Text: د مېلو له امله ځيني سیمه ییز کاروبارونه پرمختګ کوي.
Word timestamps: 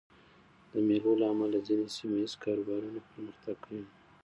د 0.71 0.73
مېلو 0.87 1.11
له 1.21 1.25
امله 1.33 1.57
ځيني 1.67 1.87
سیمه 1.97 2.17
ییز 2.21 2.33
کاروبارونه 2.43 2.99
پرمختګ 3.09 3.55
کوي. 3.65 3.85